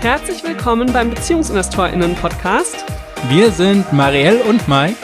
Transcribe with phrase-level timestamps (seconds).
[0.00, 2.84] Herzlich willkommen beim BeziehungsinvestorInnen-Podcast.
[3.28, 4.96] Wir sind Marielle und Mike.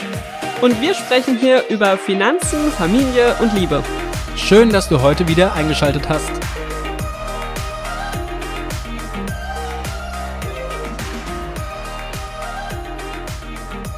[0.61, 3.83] Und wir sprechen hier über Finanzen, Familie und Liebe.
[4.37, 6.31] Schön, dass du heute wieder eingeschaltet hast.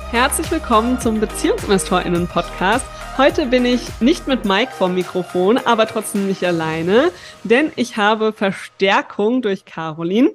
[0.09, 2.87] Herzlich willkommen zum BeziehungsinvestorInnen-Podcast.
[3.17, 7.11] Heute bin ich nicht mit Mike vom Mikrofon, aber trotzdem nicht alleine,
[7.43, 10.33] denn ich habe Verstärkung durch Caroline,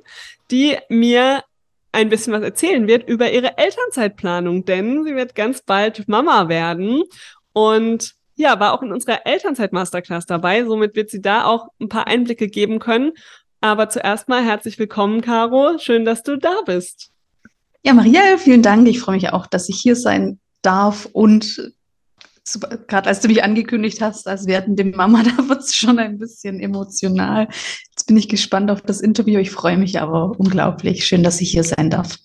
[0.53, 1.43] die mir
[1.91, 7.03] ein bisschen was erzählen wird über ihre Elternzeitplanung, denn sie wird ganz bald Mama werden
[7.53, 10.65] und ja, war auch in unserer Elternzeit-Masterclass dabei.
[10.65, 13.13] Somit wird sie da auch ein paar Einblicke geben können.
[13.61, 15.79] Aber zuerst mal herzlich willkommen, Caro.
[15.79, 17.11] Schön, dass du da bist.
[17.85, 18.89] Ja, Maria, vielen Dank.
[18.89, 21.73] Ich freue mich auch, dass ich hier sein darf und
[22.89, 26.61] gerade als du mich angekündigt hast, als werdende Mama, da wird es schon ein bisschen
[26.61, 27.49] emotional.
[28.03, 29.39] Jetzt bin ich gespannt auf das Interview.
[29.39, 31.07] Ich freue mich aber unglaublich.
[31.07, 32.19] Schön, dass ich hier sein darf.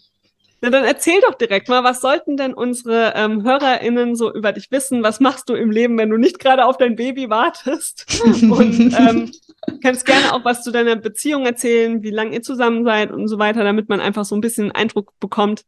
[0.59, 4.71] Na, dann erzähl doch direkt mal, was sollten denn unsere ähm, HörerInnen so über dich
[4.71, 5.03] wissen?
[5.03, 8.07] Was machst du im Leben, wenn du nicht gerade auf dein Baby wartest?
[8.41, 9.31] Und ähm,
[9.83, 13.37] kannst gerne auch was zu deiner Beziehung erzählen, wie lange ihr zusammen seid und so
[13.37, 15.63] weiter, damit man einfach so ein bisschen einen Eindruck bekommt,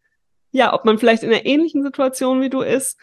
[0.51, 2.97] ja, ob man vielleicht in einer ähnlichen Situation wie du ist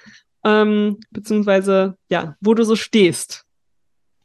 [0.44, 3.45] ähm, beziehungsweise ja, wo du so stehst.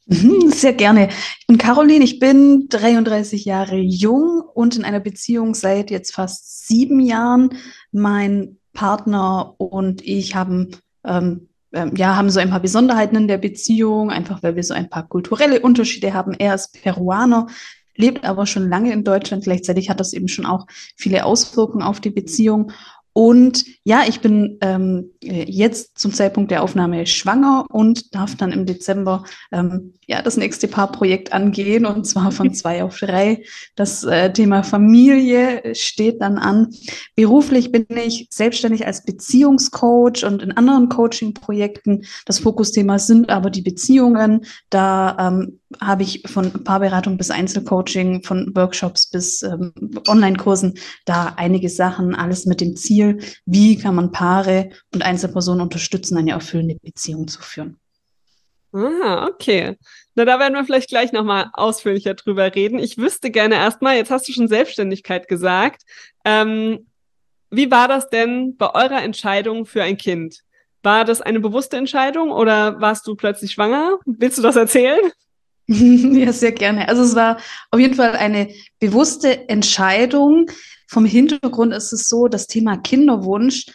[0.08, 1.10] Mhm, sehr gerne.
[1.40, 6.68] Ich bin Caroline, ich bin 33 Jahre jung und in einer Beziehung seit jetzt fast
[6.68, 7.56] sieben Jahren.
[7.92, 10.70] Mein Partner und ich haben
[11.04, 14.74] ähm, ähm, ja, haben so ein paar Besonderheiten in der Beziehung, einfach weil wir so
[14.74, 16.34] ein paar kulturelle Unterschiede haben.
[16.38, 17.48] Er ist Peruaner,
[17.96, 19.44] lebt aber schon lange in Deutschland.
[19.44, 20.66] Gleichzeitig hat das eben schon auch
[20.98, 22.72] viele Auswirkungen auf die Beziehung.
[23.14, 28.66] Und ja, ich bin ähm, jetzt zum Zeitpunkt der Aufnahme schwanger und darf dann im
[28.66, 33.44] Dezember ähm, ja das nächste Paarprojekt angehen und zwar von zwei auf drei.
[33.76, 36.70] Das äh, Thema Familie steht dann an.
[37.16, 42.06] Beruflich bin ich selbstständig als Beziehungscoach und in anderen Coaching-Projekten.
[42.26, 44.46] Das Fokusthema sind aber die Beziehungen.
[44.70, 49.72] Da ähm, habe ich von Paarberatung bis Einzelcoaching, von Workshops bis ähm,
[50.08, 50.74] Online-Kursen
[51.06, 56.32] da einige Sachen, alles mit dem Ziel, wie kann man Paare und Einzelpersonen unterstützen, eine
[56.32, 57.78] erfüllende Beziehung zu führen.
[58.74, 59.78] Ah, okay.
[60.16, 62.80] Na, da werden wir vielleicht gleich nochmal ausführlicher drüber reden.
[62.80, 65.84] Ich wüsste gerne erstmal, jetzt hast du schon Selbstständigkeit gesagt.
[66.24, 66.88] Ähm,
[67.50, 70.40] wie war das denn bei eurer Entscheidung für ein Kind?
[70.84, 74.00] War das eine bewusste Entscheidung oder warst du plötzlich schwanger?
[74.06, 75.12] Willst du das erzählen?
[75.68, 76.88] ja, sehr gerne.
[76.88, 77.38] Also es war
[77.72, 80.50] auf jeden Fall eine bewusste Entscheidung.
[80.88, 83.66] Vom Hintergrund ist es so, das Thema Kinderwunsch,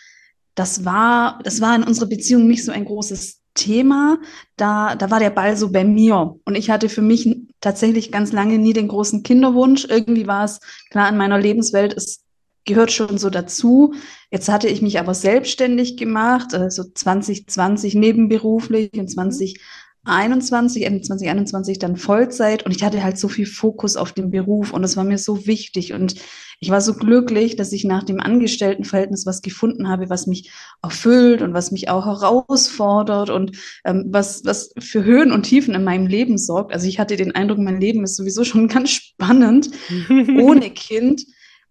[0.57, 4.19] das war, das war in unserer Beziehung nicht so ein großes Thema.
[4.57, 6.35] Da, da war der Ball so bei mir.
[6.45, 7.29] Und ich hatte für mich
[7.61, 9.87] tatsächlich ganz lange nie den großen Kinderwunsch.
[9.89, 10.59] Irgendwie war es
[10.91, 12.25] klar in meiner Lebenswelt, es
[12.65, 13.95] gehört schon so dazu.
[14.31, 19.61] Jetzt hatte ich mich aber selbstständig gemacht, also 2020 nebenberuflich und 20
[20.07, 24.73] 21, Ende 2021 dann Vollzeit und ich hatte halt so viel Fokus auf den Beruf
[24.73, 26.15] und es war mir so wichtig und
[26.61, 30.51] ich war so glücklich, dass ich nach dem Angestelltenverhältnis was gefunden habe, was mich
[30.83, 35.85] erfüllt und was mich auch herausfordert und ähm, was, was für Höhen und Tiefen in
[35.85, 36.73] meinem Leben sorgt.
[36.73, 39.71] Also ich hatte den Eindruck, mein Leben ist sowieso schon ganz spannend
[40.09, 41.27] ohne Kind.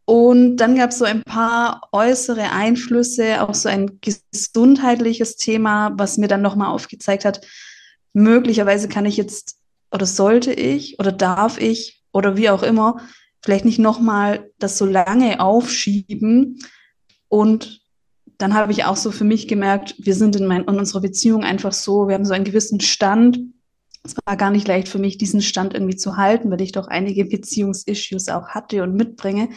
[0.08, 6.20] Und dann gab es so ein paar äußere Einflüsse, auch so ein gesundheitliches Thema, was
[6.20, 7.42] mir dann nochmal aufgezeigt hat,
[8.16, 9.58] möglicherweise kann ich jetzt
[9.92, 13.02] oder sollte ich oder darf ich oder wie auch immer
[13.46, 16.60] vielleicht nicht nochmal das so lange aufschieben.
[17.30, 17.82] Und
[18.40, 21.44] dann habe ich auch so für mich gemerkt, wir sind in, mein, in unserer Beziehung
[21.44, 23.40] einfach so, wir haben so einen gewissen Stand.
[24.04, 26.88] Es war gar nicht leicht für mich, diesen Stand irgendwie zu halten, weil ich doch
[26.88, 29.50] einige Beziehungsissues auch hatte und mitbringe.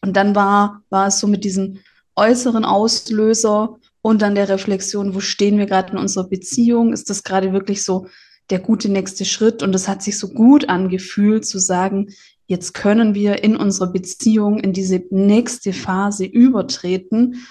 [0.00, 1.80] Und dann war, war es so mit diesem
[2.14, 6.92] äußeren Auslöser, und dann der Reflexion, wo stehen wir gerade in unserer Beziehung?
[6.92, 8.06] Ist das gerade wirklich so
[8.50, 9.64] der gute nächste Schritt?
[9.64, 12.10] Und es hat sich so gut angefühlt zu sagen,
[12.46, 17.48] jetzt können wir in unserer Beziehung in diese nächste Phase übertreten.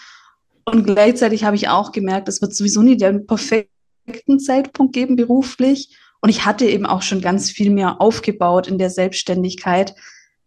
[0.63, 5.97] Und gleichzeitig habe ich auch gemerkt, es wird sowieso nie den perfekten Zeitpunkt geben beruflich.
[6.21, 9.93] Und ich hatte eben auch schon ganz viel mehr aufgebaut in der Selbstständigkeit,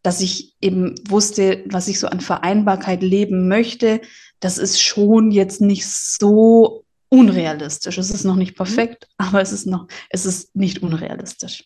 [0.03, 4.00] dass ich eben wusste, was ich so an Vereinbarkeit leben möchte,
[4.41, 7.99] das ist schon jetzt nicht so unrealistisch.
[7.99, 8.65] Es ist noch nicht mhm.
[8.65, 11.65] perfekt, aber es ist noch, es ist nicht unrealistisch.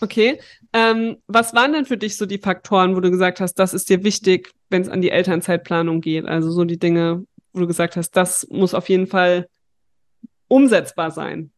[0.00, 0.40] Okay.
[0.72, 3.88] Ähm, was waren denn für dich so die Faktoren, wo du gesagt hast, das ist
[3.88, 6.26] dir wichtig, wenn es an die Elternzeitplanung geht?
[6.26, 9.48] Also so die Dinge, wo du gesagt hast, das muss auf jeden Fall
[10.48, 11.50] umsetzbar sein.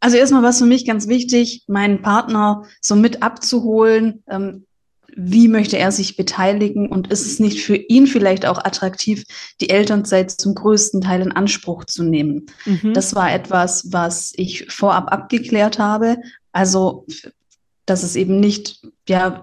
[0.00, 4.66] Also erstmal war es für mich ganz wichtig, meinen Partner so mit abzuholen, ähm,
[5.16, 9.24] wie möchte er sich beteiligen und ist es nicht für ihn vielleicht auch attraktiv,
[9.62, 12.46] die Elternzeit zum größten Teil in Anspruch zu nehmen.
[12.66, 12.92] Mhm.
[12.92, 16.18] Das war etwas, was ich vorab abgeklärt habe.
[16.52, 17.06] Also,
[17.86, 19.42] dass es eben nicht, ja,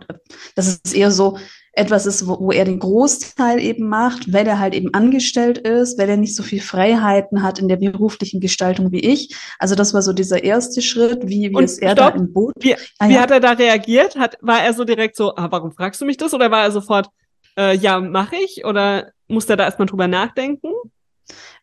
[0.56, 1.40] dass es eher so,
[1.74, 5.98] etwas ist, wo, wo, er den Großteil eben macht, weil er halt eben angestellt ist,
[5.98, 9.36] weil er nicht so viel Freiheiten hat in der beruflichen Gestaltung wie ich.
[9.58, 12.54] Also das war so dieser erste Schritt, wie, wie ist er stopp, da im Boot?
[12.60, 13.22] Wie, ah, wie ja.
[13.22, 14.16] hat er da reagiert?
[14.16, 16.34] Hat, war er so direkt so, ah, warum fragst du mich das?
[16.36, 17.10] Oder war er sofort,
[17.58, 18.66] äh, ja, mache ich?
[18.66, 20.72] Oder musste er da erstmal drüber nachdenken?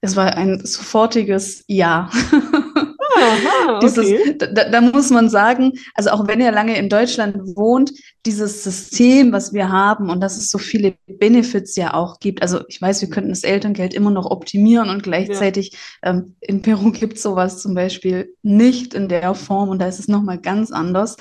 [0.01, 2.11] Es war ein sofortiges Ja.
[3.17, 3.79] Aha, okay.
[3.83, 7.93] dieses, da, da, muss man sagen, also auch wenn er lange in Deutschland wohnt,
[8.27, 12.43] dieses System, was wir haben und dass es so viele Benefits ja auch gibt.
[12.43, 15.73] Also ich weiß, wir könnten das Elterngeld immer noch optimieren und gleichzeitig
[16.03, 16.11] ja.
[16.11, 19.99] ähm, in Peru gibt es sowas zum Beispiel nicht in der Form und da ist
[19.99, 21.17] es nochmal ganz anders.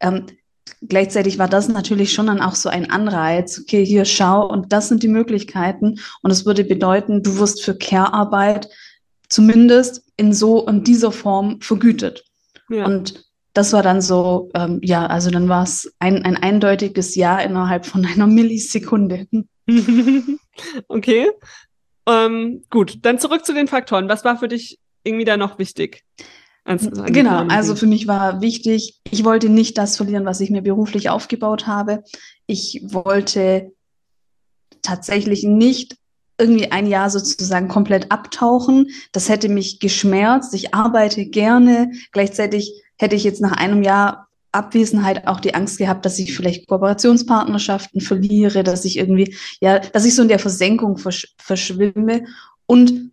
[0.00, 0.26] Ähm,
[0.86, 3.60] gleichzeitig war das natürlich schon dann auch so ein Anreiz.
[3.60, 5.98] Okay, hier schau und das sind die Möglichkeiten.
[6.22, 8.68] Und es würde bedeuten, du wirst für Care-Arbeit
[9.28, 12.24] zumindest in so und dieser Form vergütet.
[12.68, 12.86] Ja.
[12.86, 17.38] Und das war dann so, ähm, ja, also dann war es ein, ein eindeutiges Ja
[17.38, 19.26] innerhalb von einer Millisekunde.
[20.88, 21.30] okay.
[22.06, 24.08] Ähm, gut, dann zurück zu den Faktoren.
[24.08, 26.04] Was war für dich irgendwie da noch wichtig?
[26.66, 31.08] Genau, also für mich war wichtig, ich wollte nicht das verlieren, was ich mir beruflich
[31.08, 32.04] aufgebaut habe.
[32.46, 33.72] Ich wollte
[34.82, 35.96] tatsächlich nicht
[36.38, 38.90] irgendwie ein Jahr sozusagen komplett abtauchen.
[39.12, 40.54] Das hätte mich geschmerzt.
[40.54, 41.90] Ich arbeite gerne.
[42.12, 46.68] Gleichzeitig hätte ich jetzt nach einem Jahr Abwesenheit auch die Angst gehabt, dass ich vielleicht
[46.68, 52.24] Kooperationspartnerschaften verliere, dass ich irgendwie, ja, dass ich so in der Versenkung versch verschwimme.
[52.66, 53.12] Und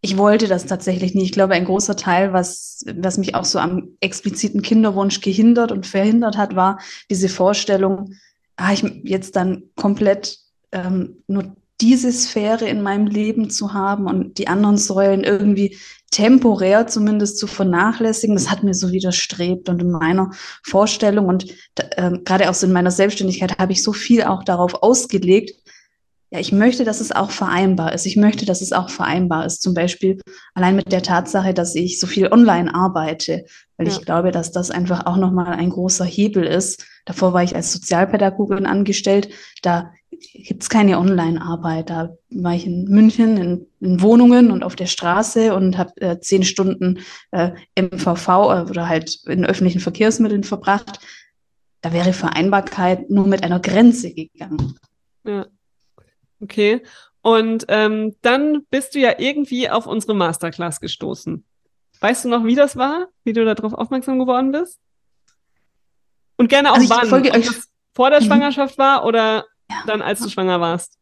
[0.00, 1.26] ich wollte das tatsächlich nicht.
[1.26, 5.86] Ich glaube, ein großer Teil, was, was mich auch so am expliziten Kinderwunsch gehindert und
[5.86, 8.14] verhindert hat, war diese Vorstellung,
[8.56, 10.38] ah, ich jetzt dann komplett
[10.72, 15.76] ähm, nur diese Sphäre in meinem Leben zu haben und die anderen Säulen irgendwie
[16.12, 19.68] temporär zumindest zu vernachlässigen, das hat mir so widerstrebt.
[19.68, 20.30] Und in meiner
[20.62, 24.74] Vorstellung und äh, gerade auch so in meiner Selbstständigkeit habe ich so viel auch darauf
[24.74, 25.52] ausgelegt,
[26.32, 28.06] ja, ich möchte, dass es auch vereinbar ist.
[28.06, 29.60] Ich möchte, dass es auch vereinbar ist.
[29.60, 30.18] Zum Beispiel
[30.54, 33.44] allein mit der Tatsache, dass ich so viel online arbeite,
[33.76, 33.92] weil ja.
[33.92, 36.86] ich glaube, dass das einfach auch nochmal ein großer Hebel ist.
[37.04, 39.28] Davor war ich als Sozialpädagogin angestellt.
[39.60, 39.92] Da
[40.32, 41.90] gibt es keine Online-Arbeit.
[41.90, 46.18] Da war ich in München in, in Wohnungen und auf der Straße und habe äh,
[46.20, 47.00] zehn Stunden
[47.32, 50.98] äh, MVV äh, oder halt in öffentlichen Verkehrsmitteln verbracht.
[51.82, 54.78] Da wäre Vereinbarkeit nur mit einer Grenze gegangen.
[55.26, 55.46] Ja.
[56.42, 56.82] Okay.
[57.22, 61.44] Und ähm, dann bist du ja irgendwie auf unsere Masterclass gestoßen.
[62.00, 63.06] Weißt du noch, wie das war?
[63.22, 64.80] Wie du darauf aufmerksam geworden bist?
[66.36, 67.06] Und gerne auch also wann.
[67.06, 67.48] Folge euch
[67.94, 68.24] vor der mhm.
[68.24, 69.76] Schwangerschaft war oder ja.
[69.86, 70.98] dann, als du schwanger warst?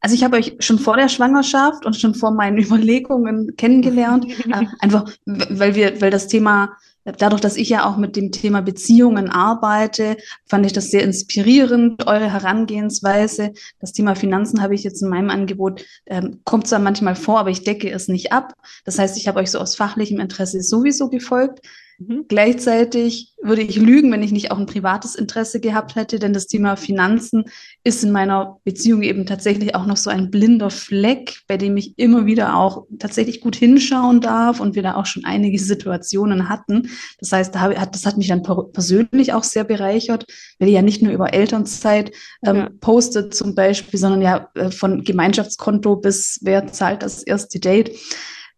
[0.00, 4.66] Also ich habe euch schon vor der Schwangerschaft und schon vor meinen Überlegungen kennengelernt, äh,
[4.80, 6.76] einfach weil wir, weil das Thema
[7.12, 10.16] dadurch, dass ich ja auch mit dem Thema Beziehungen arbeite,
[10.46, 13.52] fand ich das sehr inspirierend, eure Herangehensweise.
[13.80, 17.50] Das Thema Finanzen habe ich jetzt in meinem Angebot, ähm, kommt zwar manchmal vor, aber
[17.50, 18.54] ich decke es nicht ab.
[18.84, 21.60] Das heißt, ich habe euch so aus fachlichem Interesse sowieso gefolgt.
[21.98, 22.26] Mhm.
[22.28, 26.46] Gleichzeitig würde ich lügen, wenn ich nicht auch ein privates Interesse gehabt hätte, denn das
[26.46, 27.44] Thema Finanzen
[27.84, 31.98] ist in meiner Beziehung eben tatsächlich auch noch so ein blinder Fleck, bei dem ich
[31.98, 36.90] immer wieder auch tatsächlich gut hinschauen darf und wir da auch schon einige Situationen hatten.
[37.18, 40.26] Das heißt, das hat mich dann persönlich auch sehr bereichert,
[40.58, 42.12] weil ihr ja nicht nur über Elternzeit
[42.44, 42.68] ähm, ja.
[42.80, 47.92] postet zum Beispiel, sondern ja äh, von Gemeinschaftskonto bis wer zahlt das erste Date.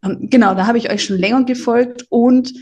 [0.03, 2.53] Ähm, genau, da habe ich euch schon länger gefolgt und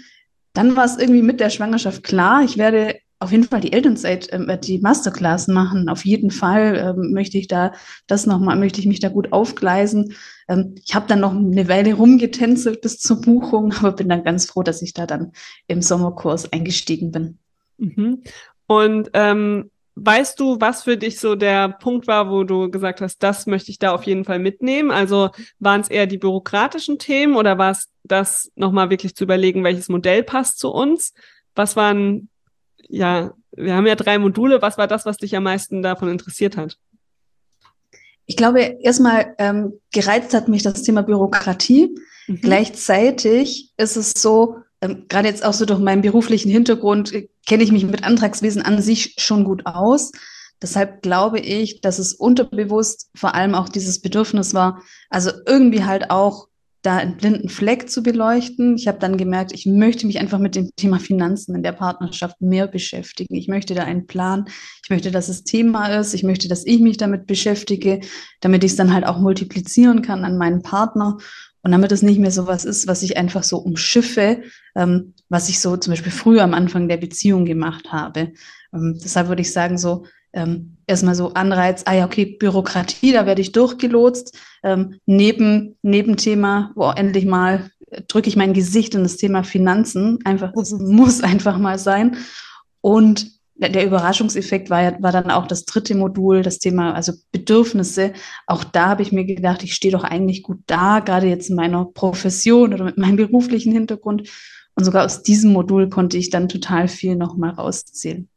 [0.56, 4.28] dann war es irgendwie mit der Schwangerschaft klar, ich werde auf jeden Fall die Elternzeit,
[4.30, 5.88] äh, die Masterclass machen.
[5.88, 7.72] Auf jeden Fall ähm, möchte ich da
[8.06, 10.14] das nochmal, möchte ich mich da gut aufgleisen.
[10.48, 14.46] Ähm, ich habe dann noch eine Weile rumgetänzelt bis zur Buchung, aber bin dann ganz
[14.46, 15.32] froh, dass ich da dann
[15.66, 17.38] im Sommerkurs eingestiegen bin.
[17.78, 18.22] Mhm.
[18.66, 23.22] Und ähm, Weißt du, was für dich so der Punkt war, wo du gesagt hast,
[23.22, 24.90] das möchte ich da auf jeden Fall mitnehmen?
[24.90, 29.64] Also waren es eher die bürokratischen Themen oder war es das nochmal wirklich zu überlegen,
[29.64, 31.14] welches Modell passt zu uns?
[31.54, 32.28] Was waren,
[32.88, 36.58] ja, wir haben ja drei Module, was war das, was dich am meisten davon interessiert
[36.58, 36.76] hat?
[38.26, 41.94] Ich glaube, erstmal ähm, gereizt hat mich das Thema Bürokratie.
[42.26, 42.40] Mhm.
[42.42, 47.62] Gleichzeitig ist es so, ähm, gerade jetzt auch so durch meinen beruflichen Hintergrund äh, kenne
[47.62, 50.12] ich mich mit Antragswesen an sich schon gut aus.
[50.62, 56.10] Deshalb glaube ich, dass es unterbewusst vor allem auch dieses Bedürfnis war, also irgendwie halt
[56.10, 56.48] auch
[56.86, 58.76] da einen blinden Fleck zu beleuchten.
[58.76, 62.40] Ich habe dann gemerkt, ich möchte mich einfach mit dem Thema Finanzen in der Partnerschaft
[62.40, 63.34] mehr beschäftigen.
[63.34, 64.44] Ich möchte da einen Plan.
[64.84, 66.14] Ich möchte, dass es Thema ist.
[66.14, 68.00] Ich möchte, dass ich mich damit beschäftige,
[68.40, 71.18] damit ich es dann halt auch multiplizieren kann an meinen Partner.
[71.66, 74.40] Und damit es nicht mehr so was ist, was ich einfach so umschiffe,
[74.76, 78.34] ähm, was ich so zum Beispiel früher am Anfang der Beziehung gemacht habe.
[78.72, 83.26] Ähm, deshalb würde ich sagen, so ähm, erstmal so Anreiz, ah ja, okay, Bürokratie, da
[83.26, 84.38] werde ich durchgelotst.
[84.62, 87.68] Ähm, neben, Nebenthema, wo endlich mal
[88.06, 90.20] drücke ich mein Gesicht in das Thema Finanzen.
[90.24, 92.16] Einfach, es muss einfach mal sein.
[92.80, 98.12] Und der Überraschungseffekt war, war dann auch das dritte Modul, das Thema, also Bedürfnisse.
[98.46, 101.56] Auch da habe ich mir gedacht, ich stehe doch eigentlich gut da, gerade jetzt in
[101.56, 104.28] meiner Profession oder mit meinem beruflichen Hintergrund.
[104.74, 108.28] Und sogar aus diesem Modul konnte ich dann total viel nochmal rauszählen.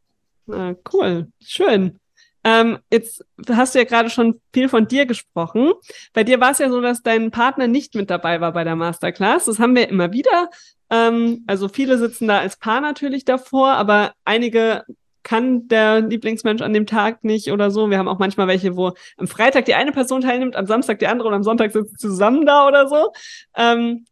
[0.49, 1.99] Ah, cool, schön.
[2.45, 5.73] Ähm, jetzt hast du ja gerade schon viel von dir gesprochen.
[6.13, 8.77] Bei dir war es ja so, dass dein Partner nicht mit dabei war bei der
[8.77, 9.45] Masterclass.
[9.45, 10.49] Das haben wir immer wieder.
[10.89, 14.85] Ähm, also viele sitzen da als Paar natürlich davor, aber einige
[15.29, 17.91] kann der Lieblingsmensch an dem Tag nicht oder so.
[17.91, 21.05] Wir haben auch manchmal welche, wo am Freitag die eine Person teilnimmt, am Samstag die
[21.05, 23.11] andere und am Sonntag sitzen zusammen da oder so.
[23.55, 24.05] Ähm,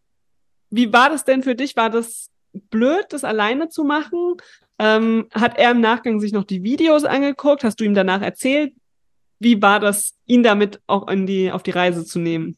[0.70, 1.76] wie war das denn für dich?
[1.76, 2.30] War das
[2.70, 4.36] blöd, das alleine zu machen?
[4.78, 7.64] Ähm, hat er im Nachgang sich noch die Videos angeguckt?
[7.64, 8.74] Hast du ihm danach erzählt?
[9.40, 12.58] Wie war das, ihn damit auch in die, auf die Reise zu nehmen?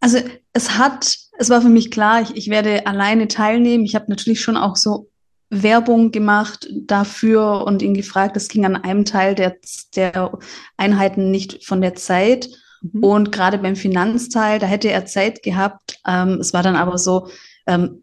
[0.00, 0.18] Also
[0.52, 3.84] es hat, es war für mich klar, ich, ich werde alleine teilnehmen.
[3.84, 5.08] Ich habe natürlich schon auch so
[5.50, 8.36] Werbung gemacht dafür und ihn gefragt.
[8.36, 9.56] Es ging an einem Teil der,
[9.94, 10.32] der
[10.76, 12.48] Einheiten nicht von der Zeit.
[12.82, 13.04] Mhm.
[13.04, 15.98] Und gerade beim Finanzteil, da hätte er Zeit gehabt.
[16.06, 17.28] Ähm, es war dann aber so,
[17.66, 18.02] ähm,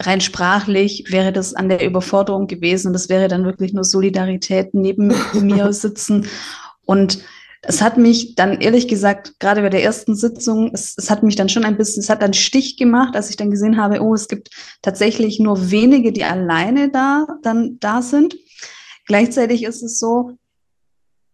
[0.00, 2.92] rein sprachlich wäre das an der Überforderung gewesen.
[2.92, 6.26] Das wäre dann wirklich nur Solidarität neben mir sitzen.
[6.84, 7.20] Und
[7.66, 11.36] es hat mich dann ehrlich gesagt, gerade bei der ersten Sitzung, es, es, hat mich
[11.36, 14.14] dann schon ein bisschen, es hat einen Stich gemacht, als ich dann gesehen habe, oh,
[14.14, 14.50] es gibt
[14.82, 18.36] tatsächlich nur wenige, die alleine da dann da sind.
[19.06, 20.32] Gleichzeitig ist es so,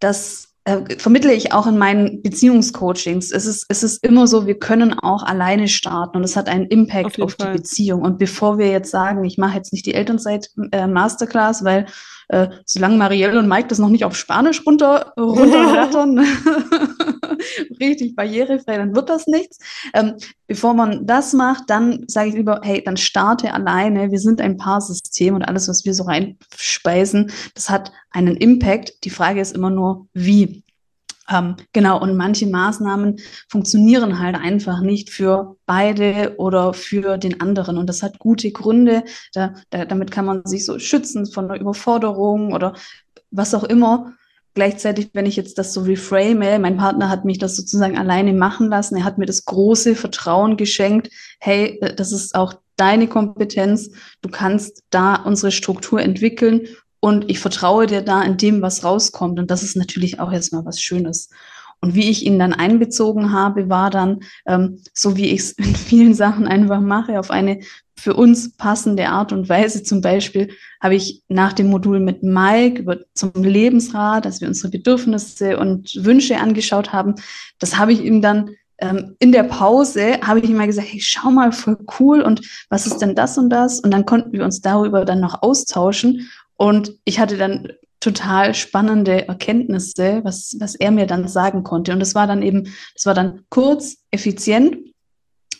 [0.00, 3.32] dass äh, vermittle ich auch in meinen Beziehungscoachings.
[3.32, 6.66] Es ist, es ist immer so, wir können auch alleine starten und es hat einen
[6.66, 8.02] Impact auf, auf die Beziehung.
[8.02, 11.86] Und bevor wir jetzt sagen, ich mache jetzt nicht die Elternzeit äh, Masterclass, weil
[12.28, 16.20] äh, solange Marielle und Mike das noch nicht auf Spanisch runter, runterrattern,
[17.80, 19.58] richtig barrierefrei, dann wird das nichts.
[19.94, 20.14] Ähm,
[20.46, 24.10] bevor man das macht, dann sage ich lieber, hey, dann starte alleine.
[24.10, 29.04] Wir sind ein Paarsystem und alles, was wir so reinspeisen, das hat einen Impact.
[29.04, 30.61] Die Frage ist immer nur, wie.
[31.32, 37.78] Ähm, genau, und manche Maßnahmen funktionieren halt einfach nicht für beide oder für den anderen.
[37.78, 39.04] Und das hat gute Gründe.
[39.32, 42.74] Da, da, damit kann man sich so schützen von der Überforderung oder
[43.30, 44.12] was auch immer.
[44.54, 48.68] Gleichzeitig, wenn ich jetzt das so reframe, mein Partner hat mich das sozusagen alleine machen
[48.68, 48.96] lassen.
[48.96, 51.10] Er hat mir das große Vertrauen geschenkt.
[51.40, 53.90] Hey, das ist auch deine Kompetenz.
[54.20, 56.66] Du kannst da unsere Struktur entwickeln
[57.04, 59.40] und ich vertraue dir da in dem, was rauskommt.
[59.40, 61.30] Und das ist natürlich auch erstmal was Schönes.
[61.80, 65.74] Und wie ich ihn dann einbezogen habe, war dann, ähm, so wie ich es in
[65.74, 67.58] vielen Sachen einfach mache, auf eine
[67.96, 69.82] für uns passende Art und Weise.
[69.82, 74.70] Zum Beispiel habe ich nach dem Modul mit Mike über zum Lebensrat, dass wir unsere
[74.70, 77.16] Bedürfnisse und Wünsche angeschaut haben,
[77.58, 81.00] das habe ich ihm dann ähm, in der Pause habe ich ihm mal gesagt, hey,
[81.00, 83.78] schau mal, voll cool und was ist denn das und das?
[83.78, 89.28] Und dann konnten wir uns darüber dann noch austauschen und ich hatte dann total spannende
[89.28, 91.92] Erkenntnisse, was, was er mir dann sagen konnte.
[91.92, 94.76] Und das war dann eben, das war dann kurz, effizient,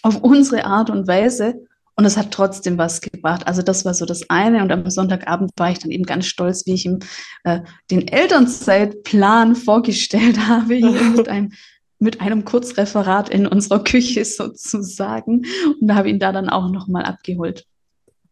[0.02, 1.66] auf unsere Art und Weise.
[1.94, 3.46] Und es hat trotzdem was gebracht.
[3.46, 4.62] Also das war so das eine.
[4.62, 6.98] Und am Sonntagabend war ich dann eben ganz stolz, wie ich ihm
[7.44, 10.80] äh, den Elternzeitplan vorgestellt habe,
[11.16, 11.52] mit einem,
[12.00, 15.44] mit einem Kurzreferat in unserer Küche sozusagen.
[15.80, 17.66] Und da habe ich ihn da dann auch nochmal abgeholt.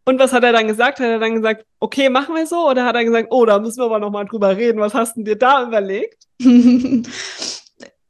[0.03, 0.99] Und was hat er dann gesagt?
[0.99, 2.69] Hat er dann gesagt, okay, machen wir so?
[2.69, 4.79] Oder hat er gesagt, oh, da müssen wir aber noch mal drüber reden.
[4.79, 6.27] Was hast du dir da überlegt?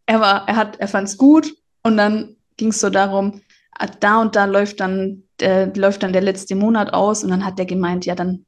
[0.05, 3.41] er war, er hat, er fand es gut und dann ging es so darum,
[3.77, 7.45] ah, da und da läuft dann, der, läuft dann der letzte Monat aus und dann
[7.45, 8.45] hat er gemeint, ja, dann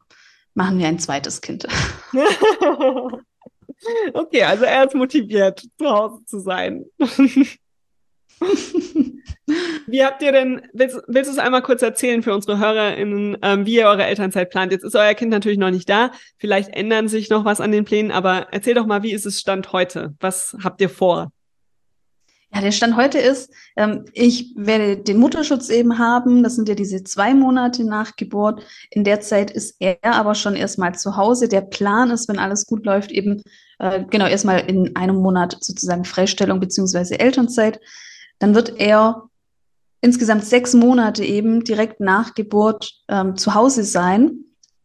[0.54, 1.68] machen wir ein zweites Kind.
[4.14, 6.86] okay, also er ist motiviert, zu Hause zu sein.
[9.88, 13.66] Wie habt ihr denn, willst, willst du es einmal kurz erzählen für unsere HörerInnen, ähm,
[13.66, 14.72] wie ihr eure Elternzeit plant?
[14.72, 16.12] Jetzt ist euer Kind natürlich noch nicht da.
[16.38, 19.40] Vielleicht ändern sich noch was an den Plänen, aber erzähl doch mal, wie ist es
[19.40, 20.16] Stand heute?
[20.20, 21.32] Was habt ihr vor?
[22.54, 26.44] Ja, der Stand heute ist, ähm, ich werde den Mutterschutz eben haben.
[26.44, 28.64] Das sind ja diese zwei Monate nach Geburt.
[28.92, 31.48] In der Zeit ist er aber schon erstmal zu Hause.
[31.48, 33.42] Der Plan ist, wenn alles gut läuft, eben
[33.80, 37.80] äh, genau erstmal in einem Monat sozusagen Freistellung beziehungsweise Elternzeit.
[38.44, 39.30] Dann wird er
[40.02, 44.32] insgesamt sechs Monate eben direkt nach Geburt ähm, zu Hause sein.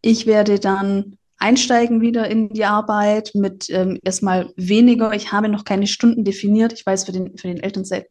[0.00, 5.12] Ich werde dann einsteigen wieder in die Arbeit mit ähm, erstmal weniger.
[5.12, 6.72] Ich habe noch keine Stunden definiert.
[6.72, 8.06] Ich weiß, für den, für den Elternzeit,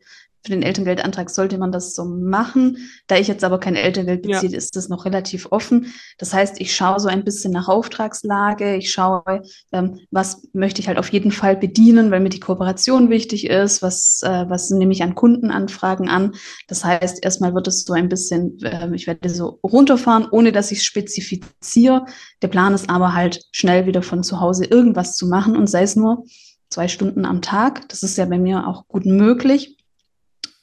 [0.48, 2.78] für den Elterngeldantrag sollte man das so machen.
[3.08, 4.58] Da ich jetzt aber kein Elterngeld beziehe, ja.
[4.58, 5.94] ist das noch relativ offen.
[6.18, 8.78] Das heißt, ich schaue so ein bisschen nach Auftragslage.
[8.78, 9.42] Ich schaue,
[9.74, 13.82] ähm, was möchte ich halt auf jeden Fall bedienen, weil mir die Kooperation wichtig ist.
[13.82, 16.36] Was, äh, was nehme ich an Kundenanfragen an?
[16.70, 20.72] Das heißt, erstmal wird es so ein bisschen, äh, ich werde so runterfahren, ohne dass
[20.72, 22.06] ich spezifiziere.
[22.42, 25.84] Der Plan ist aber halt schnell wieder von zu Hause irgendwas zu machen und sei
[25.84, 26.24] es nur
[26.70, 27.90] zwei Stunden am Tag.
[27.90, 29.77] Das ist ja bei mir auch gut möglich.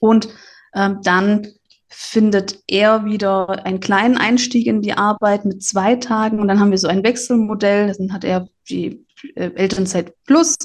[0.04, 0.28] Und
[0.75, 1.49] ähm, dann
[1.88, 6.70] findet er wieder einen kleinen Einstieg in die Arbeit mit zwei Tagen und dann haben
[6.70, 7.94] wir so ein Wechselmodell.
[7.96, 10.56] Dann hat er die äh, Elternzeit plus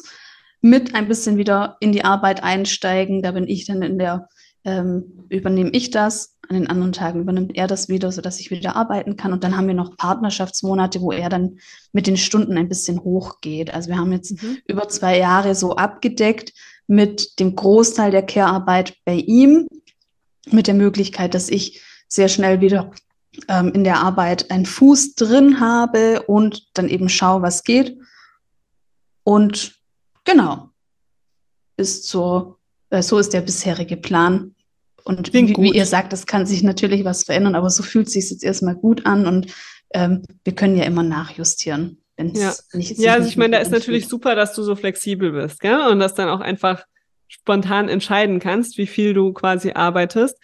[0.60, 3.22] mit ein bisschen wieder in die Arbeit einsteigen.
[3.22, 4.28] Da bin ich dann in der,
[4.66, 6.36] ähm, übernehme ich das.
[6.50, 9.32] An den anderen Tagen übernimmt er das wieder, sodass ich wieder arbeiten kann.
[9.32, 11.60] Und dann haben wir noch Partnerschaftsmonate, wo er dann
[11.94, 13.74] mit den Stunden ein bisschen hochgeht.
[13.74, 14.58] Also wir haben jetzt mhm.
[14.66, 16.52] über zwei Jahre so abgedeckt
[16.90, 19.68] mit dem Großteil der Care-Arbeit bei ihm,
[20.50, 22.92] mit der Möglichkeit, dass ich sehr schnell wieder
[23.48, 28.00] ähm, in der Arbeit einen Fuß drin habe und dann eben schaue, was geht.
[29.24, 29.76] Und
[30.24, 30.72] genau,
[31.78, 32.58] ist so,
[32.90, 34.56] äh, so ist der bisherige Plan.
[35.04, 38.14] Und wie, wie, ihr sagt, das kann sich natürlich was verändern, aber so fühlt es
[38.14, 39.54] sich jetzt erstmal gut an und
[39.94, 42.54] ähm, wir können ja immer nachjustieren ja.
[42.74, 45.88] nicht Ja, also ich meine, da ist natürlich super, dass du so flexibel bist, gell?
[45.88, 46.86] Und dass dann auch einfach
[47.28, 50.38] spontan entscheiden kannst, wie viel du quasi arbeitest.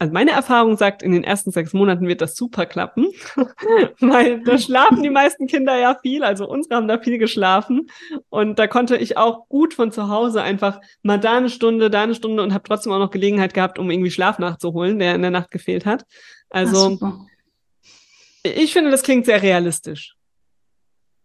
[0.00, 3.06] Also meine Erfahrung sagt, in den ersten sechs Monaten wird das super klappen,
[4.00, 7.86] weil da schlafen die meisten Kinder ja viel, also unsere haben da viel geschlafen
[8.28, 12.02] und da konnte ich auch gut von zu Hause einfach mal da eine Stunde, da
[12.02, 15.22] eine Stunde und habe trotzdem auch noch Gelegenheit gehabt, um irgendwie Schlaf nachzuholen, der in
[15.22, 16.04] der Nacht gefehlt hat.
[16.50, 17.14] Also Ach,
[18.42, 20.16] ich finde, das klingt sehr realistisch.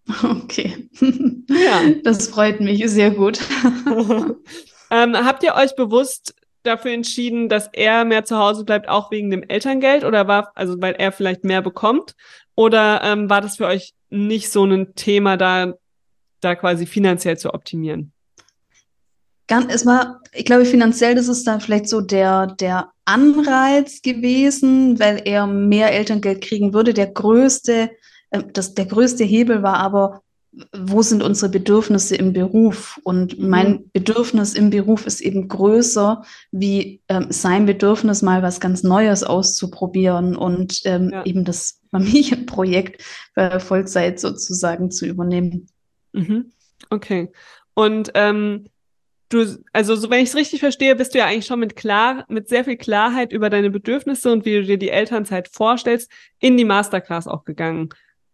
[0.24, 0.90] Okay.
[1.48, 1.82] Ja.
[2.04, 3.40] Das freut mich sehr gut.
[4.92, 9.30] ähm, habt ihr euch bewusst dafür entschieden, dass er mehr zu Hause bleibt, auch wegen
[9.30, 12.16] dem Elterngeld oder war, also weil er vielleicht mehr bekommt?
[12.56, 15.74] Oder ähm, war das für euch nicht so ein Thema, da,
[16.42, 18.12] da quasi finanziell zu optimieren?
[19.48, 25.22] Ganz erstmal, ich glaube, finanziell das ist dann vielleicht so der, der Anreiz gewesen, weil
[25.26, 26.94] er mehr Elterngeld kriegen würde.
[26.94, 27.90] Der größte
[28.32, 30.22] das, der größte Hebel war aber,
[30.76, 33.00] wo sind unsere Bedürfnisse im Beruf?
[33.04, 33.50] Und mhm.
[33.50, 39.24] mein Bedürfnis im Beruf ist eben größer, wie ähm, sein Bedürfnis, mal was ganz Neues
[39.24, 41.26] auszuprobieren und ähm, ja.
[41.26, 43.04] eben das Familienprojekt
[43.36, 45.68] äh, Vollzeit sozusagen zu übernehmen.
[46.14, 46.52] Mhm.
[46.90, 47.32] Okay.
[47.74, 48.66] Und ähm,
[49.30, 52.26] du, also so, wenn ich es richtig verstehe, bist du ja eigentlich schon mit klar,
[52.28, 56.58] mit sehr viel Klarheit über deine Bedürfnisse und wie du dir die Elternzeit vorstellst, in
[56.58, 57.90] die Masterclass auch gegangen.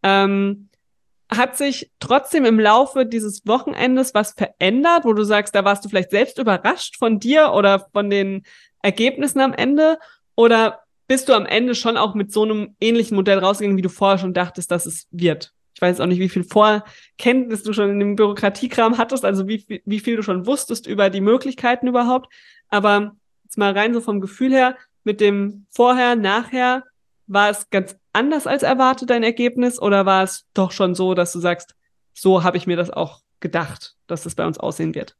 [0.06, 0.70] Ähm,
[1.30, 5.90] hat sich trotzdem im Laufe dieses Wochenendes was verändert, wo du sagst, da warst du
[5.90, 8.44] vielleicht selbst überrascht von dir oder von den
[8.84, 9.98] Ergebnissen am Ende?
[10.36, 13.90] Oder bist du am Ende schon auch mit so einem ähnlichen Modell rausgegangen, wie du
[13.90, 15.52] vorher schon dachtest, dass es wird?
[15.74, 19.82] Ich weiß auch nicht, wie viel Vorkenntnis du schon in dem Bürokratiekram hattest, also wie,
[19.84, 22.32] wie viel du schon wusstest über die Möglichkeiten überhaupt.
[22.70, 26.84] Aber jetzt mal rein so vom Gefühl her, mit dem Vorher, Nachher,
[27.28, 29.80] war es ganz anders als erwartet, dein Ergebnis?
[29.80, 31.76] Oder war es doch schon so, dass du sagst,
[32.14, 35.16] so habe ich mir das auch gedacht, dass es bei uns aussehen wird?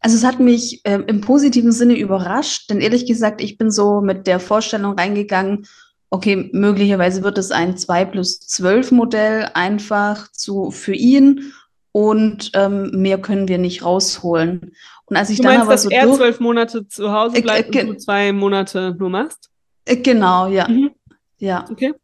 [0.00, 4.00] Also es hat mich äh, im positiven Sinne überrascht, denn ehrlich gesagt, ich bin so
[4.00, 5.66] mit der Vorstellung reingegangen,
[6.10, 11.52] okay, möglicherweise wird es ein 2 plus 12 Modell einfach zu, für ihn
[11.92, 14.72] und ähm, mehr können wir nicht rausholen.
[15.06, 17.74] Und als ich du dann meinst, aber dass so er zwölf Monate zu Hause bleibt
[17.74, 19.50] äh, äh, und du zwei Monate nur machst?
[19.84, 20.68] Äh, genau, ja.
[20.68, 20.90] Mhm.
[21.38, 21.64] Ja.
[21.70, 21.94] Okay.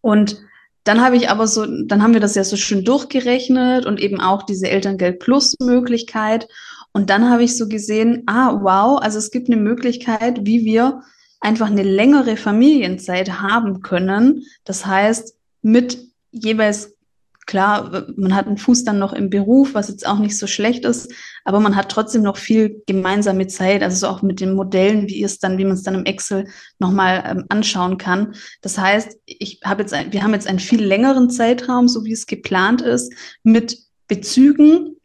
[0.00, 0.40] Und
[0.84, 4.20] dann habe ich aber so, dann haben wir das ja so schön durchgerechnet und eben
[4.20, 6.48] auch diese Elterngeld Plus Möglichkeit.
[6.92, 11.02] Und dann habe ich so gesehen, ah, wow, also es gibt eine Möglichkeit, wie wir
[11.40, 14.44] einfach eine längere Familienzeit haben können.
[14.64, 15.98] Das heißt, mit
[16.32, 16.94] jeweils
[17.46, 20.84] Klar, man hat einen Fuß dann noch im Beruf, was jetzt auch nicht so schlecht
[20.84, 21.12] ist,
[21.44, 25.38] aber man hat trotzdem noch viel gemeinsame Zeit, also auch mit den Modellen, wie es
[25.38, 26.46] dann, wie man es dann im Excel
[26.78, 28.34] nochmal ähm, anschauen kann.
[28.62, 32.12] Das heißt, ich habe jetzt, ein, wir haben jetzt einen viel längeren Zeitraum, so wie
[32.12, 34.96] es geplant ist, mit Bezügen,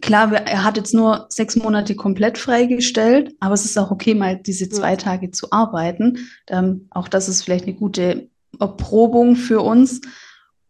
[0.00, 4.36] Klar, er hat jetzt nur sechs Monate komplett freigestellt, aber es ist auch okay, mal
[4.36, 6.28] diese zwei Tage zu arbeiten.
[6.48, 8.28] Ähm, auch das ist vielleicht eine gute
[8.60, 10.00] Erprobung für uns.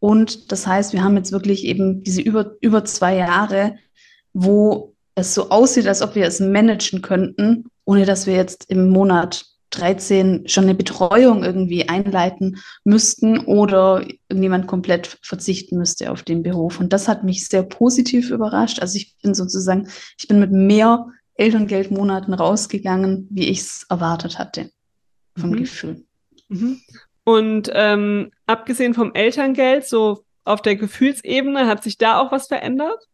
[0.00, 3.76] Und das heißt, wir haben jetzt wirklich eben diese über, über zwei Jahre,
[4.32, 8.90] wo es so aussieht, als ob wir es managen könnten, ohne dass wir jetzt im
[8.90, 16.42] Monat 13 schon eine Betreuung irgendwie einleiten müssten oder irgendjemand komplett verzichten müsste auf den
[16.42, 16.80] Beruf.
[16.80, 18.80] Und das hat mich sehr positiv überrascht.
[18.80, 24.70] Also ich bin sozusagen, ich bin mit mehr Elterngeldmonaten rausgegangen, wie ich es erwartet hatte
[25.36, 25.56] vom mhm.
[25.56, 26.04] Gefühl.
[26.48, 26.80] Mhm.
[27.28, 33.06] Und ähm, abgesehen vom Elterngeld, so auf der Gefühlsebene, hat sich da auch was verändert?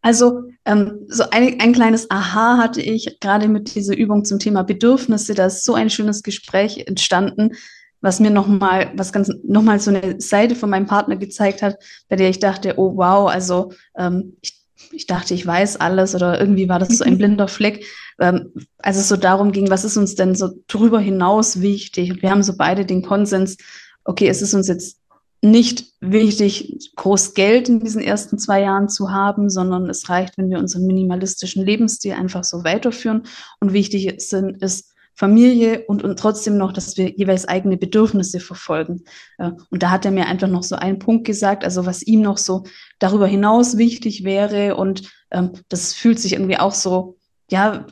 [0.00, 4.62] Also ähm, so ein, ein kleines Aha hatte ich gerade mit dieser Übung zum Thema
[4.62, 5.34] Bedürfnisse.
[5.34, 7.50] Da ist so ein schönes Gespräch entstanden,
[8.00, 11.76] was mir nochmal, was ganz nochmal so eine Seite von meinem Partner gezeigt hat,
[12.08, 14.57] bei der ich dachte, oh wow, also ähm, ich,
[14.92, 17.84] ich dachte, ich weiß alles oder irgendwie war das so ein blinder Fleck.
[18.20, 22.22] Ähm, als es so darum ging, was ist uns denn so drüber hinaus wichtig?
[22.22, 23.56] wir haben so beide den Konsens,
[24.04, 24.98] okay, es ist uns jetzt
[25.40, 30.50] nicht wichtig, groß Geld in diesen ersten zwei Jahren zu haben, sondern es reicht, wenn
[30.50, 33.22] wir unseren minimalistischen Lebensstil einfach so weiterführen.
[33.60, 34.87] Und wichtig sind, ist
[35.18, 39.02] Familie und, und trotzdem noch, dass wir jeweils eigene Bedürfnisse verfolgen.
[39.36, 42.38] Und da hat er mir einfach noch so einen Punkt gesagt, also was ihm noch
[42.38, 42.62] so
[43.00, 44.76] darüber hinaus wichtig wäre.
[44.76, 47.16] Und ähm, das fühlt sich irgendwie auch so,
[47.50, 47.84] ja,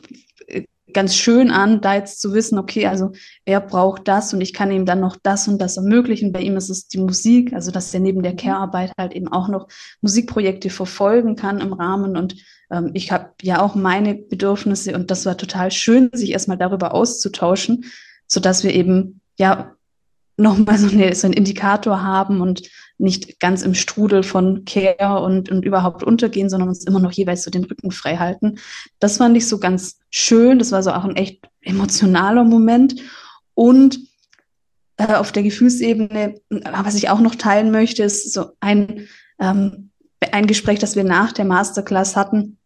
[0.93, 3.11] ganz schön an, da jetzt zu wissen, okay, also
[3.45, 6.31] er braucht das und ich kann ihm dann noch das und das ermöglichen.
[6.31, 8.37] Bei ihm ist es die Musik, also dass er neben der mhm.
[8.37, 9.67] Care-Arbeit halt eben auch noch
[10.01, 12.15] Musikprojekte verfolgen kann im Rahmen.
[12.15, 12.35] Und
[12.71, 16.93] ähm, ich habe ja auch meine Bedürfnisse und das war total schön, sich erstmal darüber
[16.93, 17.85] auszutauschen,
[18.25, 19.76] so dass wir eben ja
[20.37, 22.69] nochmal so, eine, so einen Indikator haben und
[22.99, 27.43] nicht ganz im Strudel von Care und, und überhaupt untergehen, sondern uns immer noch jeweils
[27.43, 28.57] so den Rücken frei halten.
[28.99, 30.57] Das fand ich so ganz schön.
[30.59, 32.95] Das war so auch ein echt emotionaler Moment.
[33.53, 33.99] Und
[34.97, 39.07] äh, auf der Gefühlsebene, was ich auch noch teilen möchte, ist so ein,
[39.39, 39.91] ähm,
[40.31, 42.57] ein Gespräch, das wir nach der Masterclass hatten,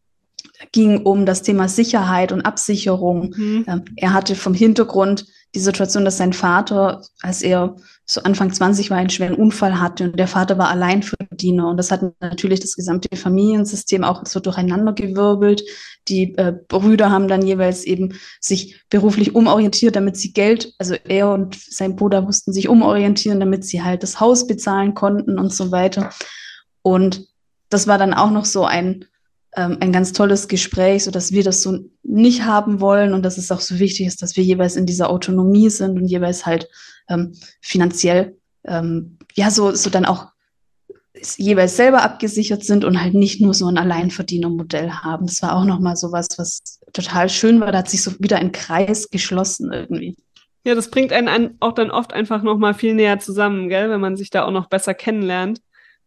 [0.72, 3.34] ging um das Thema Sicherheit und Absicherung.
[3.36, 3.66] Mhm.
[3.68, 8.90] Ähm, er hatte vom Hintergrund die Situation, dass sein Vater, als er so Anfang 20
[8.90, 12.76] war, einen schweren Unfall hatte und der Vater war Alleinverdiener und das hat natürlich das
[12.76, 15.64] gesamte Familiensystem auch so durcheinander gewirbelt.
[16.08, 21.32] Die äh, Brüder haben dann jeweils eben sich beruflich umorientiert, damit sie Geld, also er
[21.32, 25.72] und sein Bruder mussten sich umorientieren, damit sie halt das Haus bezahlen konnten und so
[25.72, 26.12] weiter.
[26.82, 27.28] Und
[27.70, 29.06] das war dann auch noch so ein
[29.56, 33.38] ähm, ein ganz tolles Gespräch, so dass wir das so nicht haben wollen und dass
[33.38, 36.68] es auch so wichtig ist, dass wir jeweils in dieser Autonomie sind und jeweils halt
[37.10, 40.28] ähm, finanziell ähm, ja so so dann auch
[41.36, 45.28] jeweils selber abgesichert sind und halt nicht nur so ein Alleinverdienermodell haben.
[45.28, 47.72] Das war auch noch mal so was, was total schön war.
[47.72, 50.16] Da hat sich so wieder ein Kreis geschlossen irgendwie.
[50.64, 54.02] Ja, das bringt einen auch dann oft einfach noch mal viel näher zusammen, gell, wenn
[54.02, 55.60] man sich da auch noch besser kennenlernt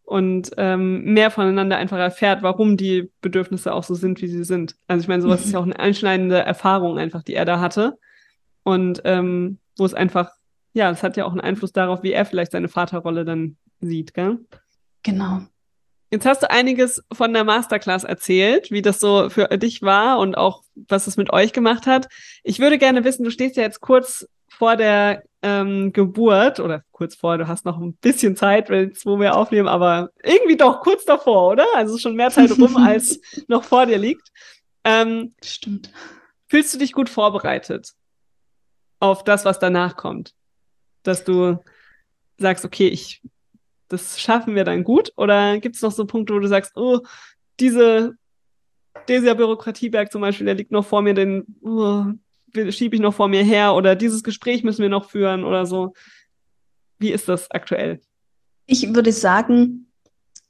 [0.04, 4.76] und ähm, mehr voneinander einfach erfährt, warum die Bedürfnisse auch so sind, wie sie sind.
[4.86, 5.46] Also ich meine, sowas mhm.
[5.46, 7.98] ist ja auch eine einschneidende Erfahrung einfach, die er da hatte.
[8.62, 10.30] Und ähm, wo es einfach,
[10.72, 14.14] ja, es hat ja auch einen Einfluss darauf, wie er vielleicht seine Vaterrolle dann sieht,
[14.14, 14.38] gell?
[15.02, 15.40] Genau.
[16.10, 20.36] Jetzt hast du einiges von der Masterclass erzählt, wie das so für dich war und
[20.36, 22.08] auch was es mit euch gemacht hat.
[22.44, 27.14] Ich würde gerne wissen, du stehst ja jetzt kurz vor der ähm, Geburt oder kurz
[27.14, 31.52] vor, du hast noch ein bisschen Zeit, wo wir aufnehmen, aber irgendwie doch kurz davor,
[31.52, 31.66] oder?
[31.74, 34.26] Also schon mehr Zeit rum, als noch vor dir liegt.
[34.84, 35.92] Ähm, Stimmt.
[36.48, 37.92] Fühlst du dich gut vorbereitet
[39.00, 40.34] auf das, was danach kommt?
[41.02, 41.58] Dass du
[42.38, 43.22] sagst, okay, ich,
[43.88, 45.12] das schaffen wir dann gut?
[45.16, 47.00] Oder gibt es noch so Punkte, wo du sagst, oh,
[47.60, 48.14] diese,
[49.08, 52.06] dieser Bürokratieberg zum Beispiel, der liegt noch vor mir, den, oh,
[52.70, 55.94] schiebe ich noch vor mir her oder dieses Gespräch müssen wir noch führen oder so.
[56.98, 58.00] Wie ist das aktuell?
[58.66, 59.90] Ich würde sagen,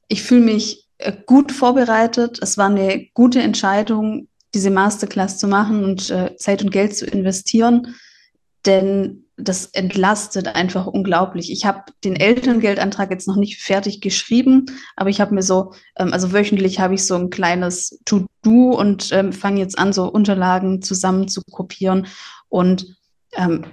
[0.09, 2.39] ich fühle mich äh, gut vorbereitet.
[2.43, 7.07] Es war eine gute Entscheidung, diese Masterclass zu machen und äh, Zeit und Geld zu
[7.07, 7.95] investieren,
[8.67, 11.51] denn das entlastet einfach unglaublich.
[11.51, 16.13] Ich habe den Elterngeldantrag jetzt noch nicht fertig geschrieben, aber ich habe mir so, ähm,
[16.13, 20.83] also wöchentlich habe ich so ein kleines To-Do und ähm, fange jetzt an, so Unterlagen
[20.83, 22.07] zusammen zu kopieren.
[22.49, 22.97] Und
[23.35, 23.65] ähm,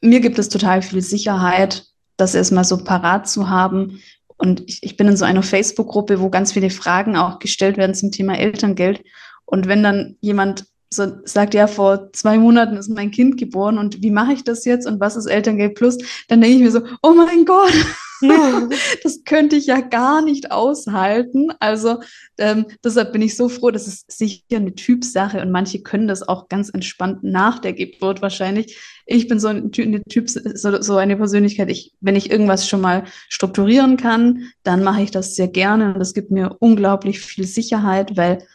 [0.00, 4.00] mir gibt es total viel Sicherheit, das erstmal so parat zu haben.
[4.36, 7.94] Und ich, ich bin in so einer Facebook-Gruppe, wo ganz viele Fragen auch gestellt werden
[7.94, 9.04] zum Thema Elterngeld.
[9.44, 14.02] Und wenn dann jemand so sagt, ja, vor zwei Monaten ist mein Kind geboren und
[14.02, 16.82] wie mache ich das jetzt und was ist Elterngeld Plus, dann denke ich mir so,
[17.02, 17.72] oh mein Gott,
[19.02, 21.50] das könnte ich ja gar nicht aushalten.
[21.58, 22.00] Also
[22.38, 26.26] ähm, deshalb bin ich so froh, das ist sicher eine Typsache und manche können das
[26.26, 28.78] auch ganz entspannt nach der Geburt wahrscheinlich.
[29.06, 31.70] Ich bin so ein eine Typ, so, so eine Persönlichkeit.
[31.70, 36.00] Ich, wenn ich irgendwas schon mal strukturieren kann, dann mache ich das sehr gerne und
[36.00, 38.46] das gibt mir unglaublich viel Sicherheit, weil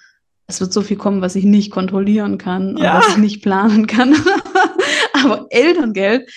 [0.49, 2.95] es wird so viel kommen, was ich nicht kontrollieren kann ja.
[2.95, 4.15] und was ich nicht planen kann.
[5.13, 6.29] Aber Elterngeld,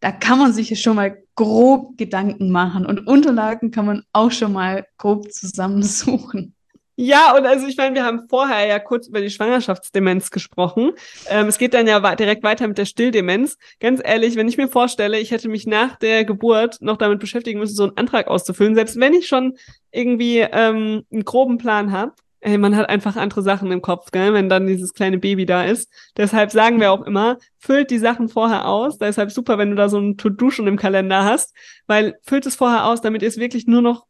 [0.00, 4.52] da kann man sich schon mal grob Gedanken machen und Unterlagen kann man auch schon
[4.52, 6.54] mal grob zusammensuchen.
[7.00, 10.90] Ja, und also ich meine, wir haben vorher ja kurz über die Schwangerschaftsdemenz gesprochen.
[11.28, 13.56] Ähm, es geht dann ja direkt weiter mit der Stilldemenz.
[13.78, 17.60] Ganz ehrlich, wenn ich mir vorstelle, ich hätte mich nach der Geburt noch damit beschäftigen
[17.60, 19.56] müssen, so einen Antrag auszufüllen, selbst wenn ich schon
[19.92, 24.32] irgendwie ähm, einen groben Plan habe, ey, man hat einfach andere Sachen im Kopf, gell,
[24.32, 25.90] wenn dann dieses kleine Baby da ist.
[26.16, 28.98] Deshalb sagen wir auch immer, füllt die Sachen vorher aus.
[28.98, 31.54] Deshalb super, wenn du da so ein To-Do schon im Kalender hast,
[31.86, 34.06] weil füllt es vorher aus, damit ihr es wirklich nur noch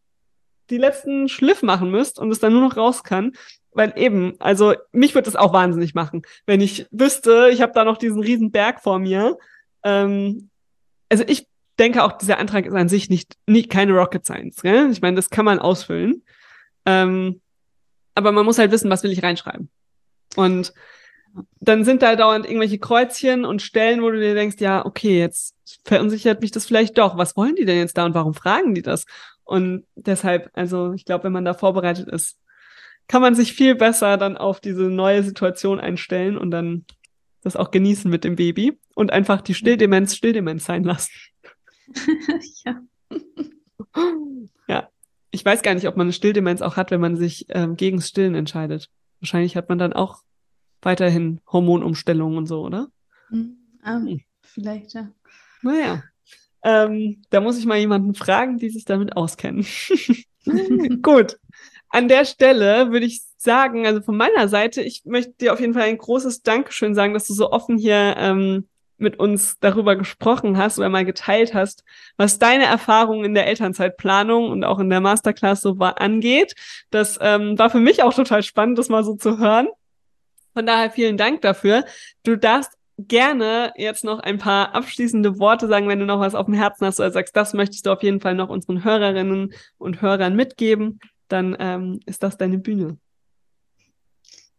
[0.71, 3.33] die letzten Schliff machen müsst und es dann nur noch raus kann.
[3.73, 7.85] Weil eben, also mich würde das auch wahnsinnig machen, wenn ich wüsste, ich habe da
[7.85, 9.39] noch diesen riesen Berg vor mir.
[9.85, 10.51] Ähm,
[11.09, 11.47] also ich
[11.79, 14.63] denke auch, dieser Antrag ist an sich nicht, nicht keine Rocket Science.
[14.63, 14.91] Gell?
[14.91, 16.25] Ich meine, das kann man ausfüllen.
[16.85, 17.41] Ähm,
[18.19, 19.71] aber man muss halt wissen, was will ich reinschreiben.
[20.35, 20.75] Und
[21.61, 25.55] dann sind da dauernd irgendwelche Kreuzchen und Stellen, wo du dir denkst, ja, okay, jetzt
[25.85, 27.17] verunsichert mich das vielleicht doch.
[27.17, 29.07] Was wollen die denn jetzt da und warum fragen die das?
[29.45, 32.39] Und deshalb, also ich glaube, wenn man da vorbereitet ist,
[33.07, 36.85] kann man sich viel besser dann auf diese neue Situation einstellen und dann
[37.43, 41.13] das auch genießen mit dem Baby und einfach die Stilldemenz Stilldemenz sein lassen.
[42.65, 42.83] ja.
[44.67, 44.89] Ja,
[45.31, 48.01] ich weiß gar nicht, ob man eine Stilldemenz auch hat, wenn man sich ähm, gegen
[48.01, 48.89] Stillen entscheidet.
[49.21, 50.23] Wahrscheinlich hat man dann auch
[50.83, 52.89] weiterhin Hormonumstellungen und so, oder?
[53.31, 53.57] Mhm.
[53.83, 54.21] Ah, hm.
[54.43, 55.09] Vielleicht, ja.
[55.63, 56.03] Naja.
[56.63, 59.67] Ähm, da muss ich mal jemanden fragen, die sich damit auskennen.
[61.03, 61.39] Gut.
[61.91, 65.75] An der Stelle würde ich sagen, also von meiner Seite, ich möchte dir auf jeden
[65.75, 70.59] Fall ein großes Dankeschön sagen, dass du so offen hier ähm, mit uns darüber gesprochen
[70.59, 71.85] hast oder mal geteilt hast,
[72.17, 76.55] was deine Erfahrungen in der Elternzeitplanung und auch in der Masterclass so angeht.
[76.91, 79.69] Das ähm, war für mich auch total spannend, das mal so zu hören.
[80.55, 81.85] Von daher vielen Dank dafür.
[82.25, 86.47] Du darfst gerne jetzt noch ein paar abschließende Worte sagen, wenn du noch was auf
[86.47, 90.03] dem Herzen hast oder sagst, das möchtest du auf jeden Fall noch unseren Hörerinnen und
[90.03, 92.99] Hörern mitgeben, dann ähm, ist das deine Bühne.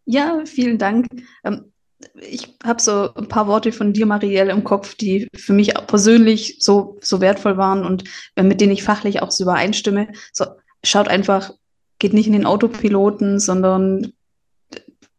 [0.06, 1.08] Ja, vielen Dank.
[1.44, 1.72] Ähm,
[2.22, 6.58] ich habe so ein paar Worte von dir, Marielle, im Kopf, die für mich persönlich
[6.60, 8.04] so, so wertvoll waren und
[8.36, 10.10] äh, mit denen ich fachlich auch so übereinstimme.
[10.32, 10.46] So,
[10.84, 11.52] schaut einfach,
[12.00, 14.14] geht nicht in den Autopiloten, sondern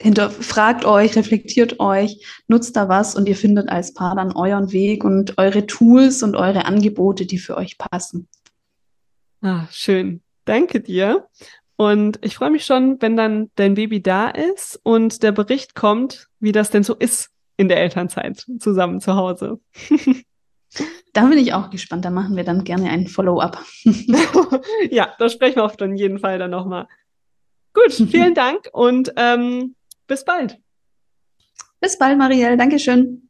[0.00, 5.04] hinterfragt euch, reflektiert euch, nutzt da was und ihr findet als Paar dann euren Weg
[5.04, 8.26] und eure Tools und eure Angebote, die für euch passen.
[9.42, 10.22] Ah, schön.
[10.46, 11.26] Danke dir.
[11.80, 16.28] Und ich freue mich schon, wenn dann dein Baby da ist und der Bericht kommt,
[16.38, 19.60] wie das denn so ist in der Elternzeit zusammen zu Hause.
[21.12, 22.04] Da bin ich auch gespannt.
[22.04, 23.60] Da machen wir dann gerne einen Follow-up.
[24.90, 26.86] ja, da sprechen wir auf jeden Fall dann nochmal.
[27.74, 29.74] Gut, vielen Dank und ähm,
[30.06, 30.58] bis bald.
[31.80, 32.56] Bis bald, Marielle.
[32.56, 33.29] Dankeschön.